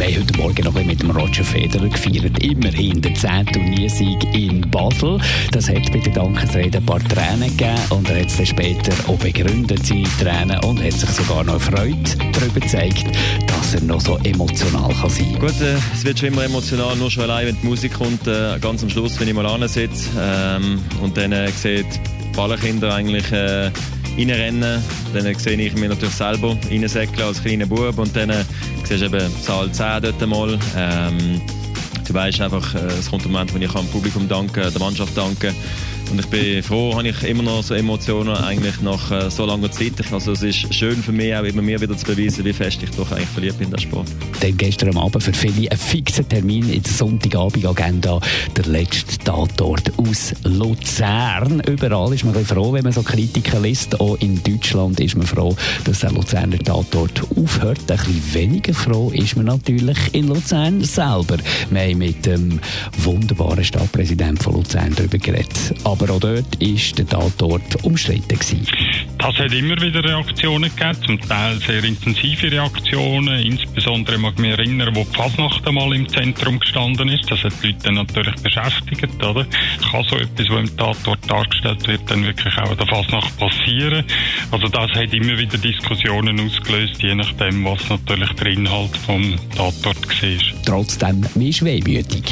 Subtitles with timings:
[0.00, 2.42] Wir haben heute Morgen noch mit dem Roger Federer gefeiert.
[2.42, 3.44] Immerhin der 10.
[3.48, 5.18] Turniersieg in Basel.
[5.52, 8.92] Das hat bei der Dankesrede ein paar Tränen gegeben und er hat es dann später
[9.08, 11.98] auch begründet, seine Tränen, und hat sich sogar noch Freude
[12.32, 13.08] darüber gezeigt,
[13.46, 15.40] dass er noch so emotional kann sein kann.
[15.40, 18.58] Gut, äh, es wird schon immer emotional, nur schon allein, wenn die Musik kommt, äh,
[18.58, 21.84] ganz am Schluss, wenn ich mal ansitze ähm, und dann äh, sieht
[22.38, 23.70] alle Kinder eigentlich äh,
[24.20, 24.82] reinrennen.
[25.14, 28.44] Dann sehe ich mich natürlich selber reinsäckeln als kleiner Bub und dann äh,
[28.84, 30.58] siehst du eben Zahl 10 dort mal.
[30.76, 31.40] Ähm,
[32.06, 35.16] du weißt einfach, äh, es kommt ein Moment, wo ich dem Publikum danken, der Mannschaft
[35.16, 35.54] danken
[36.10, 39.70] und ich bin froh, habe ich immer noch so Emotionen eigentlich nach äh, so langer
[39.70, 39.92] Zeit.
[40.10, 42.90] Also es ist schön für mich auch immer mir wieder zu beweisen, wie fest ich
[42.90, 44.08] doch eigentlich verliebt bin in den Sport.
[44.40, 48.20] Dann gestern Abend für viele ein fixer Termin in der Sonntagabend-Agenda.
[48.56, 51.60] Der letzte Tatort aus Luzern.
[51.60, 54.00] Überall ist man froh, wenn man so Kritiken liest.
[54.00, 57.90] Auch in Deutschland ist man froh, dass der Luzerner Tatort aufhört.
[57.90, 61.36] Ein bisschen weniger froh ist man natürlich in Luzern selber.
[61.70, 62.60] Wir haben mit dem
[62.98, 65.74] wunderbaren Stadtpräsidenten von Luzern darüber geredet.
[66.00, 68.28] Aber auch dort war der Tatort umstritten.
[68.28, 68.66] Gewesen.
[69.18, 73.42] Das hat immer wieder Reaktionen gegeben, zum Teil sehr intensive Reaktionen.
[73.42, 77.30] Insbesondere mag ich mich erinnern, wo die Fasnacht einmal im Zentrum gestanden ist.
[77.30, 79.22] Das hat die Leute natürlich beschäftigt.
[79.22, 79.46] Oder?
[79.90, 84.04] Kann so etwas, was im Tatort dargestellt wird, dann wirklich auch in der Fasnacht passieren?
[84.50, 90.08] Also das hat immer wieder Diskussionen ausgelöst, je nachdem, was natürlich der Inhalt vom Tatort
[90.08, 90.64] war.
[90.64, 92.24] Trotzdem, wie schwermütig.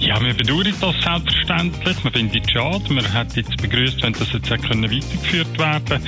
[0.00, 2.02] Ja, wir bedauern das selbstverständlich.
[2.02, 2.88] Wir finden es schade.
[2.88, 6.02] Wir hätten jetzt begrüßt, wenn das jetzt können weitergeführt werden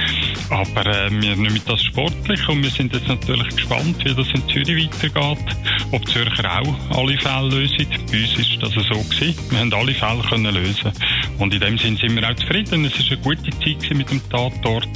[0.48, 4.48] Aber äh, wir nehmen das sportlich und wir sind jetzt natürlich gespannt, wie das in
[4.48, 5.56] Zürich weitergeht.
[5.90, 7.86] Ob Zürcher auch alle Fälle lösen.
[8.10, 9.34] Bei uns ist das so gewesen.
[9.50, 10.90] Wir haben alle Fälle können lösen.
[11.38, 12.86] Und in dem Sinne sind wir auch zufrieden.
[12.86, 14.88] Es war eine gute Zeit mit dem Tatort.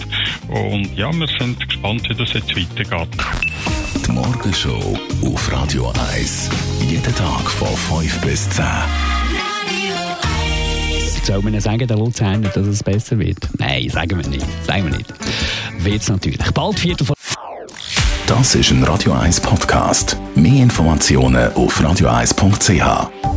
[0.48, 3.08] Und ja, wir sind gespannt, wie das jetzt weitergeht.
[4.06, 6.75] Die Morgenshow auf Radio 1.
[7.06, 8.64] Jeden Tag von 5 bis 10.
[11.22, 13.48] Soll man sagen, der Luzerner, dass es besser wird?
[13.58, 14.44] Nein, sagen wir nicht.
[14.66, 15.14] Sagen wir nicht.
[15.84, 16.50] Wird es natürlich.
[16.50, 17.14] Bald Viertel von
[18.26, 20.16] Das ist ein Radio 1 Podcast.
[20.34, 23.35] Mehr Informationen auf radio1.ch.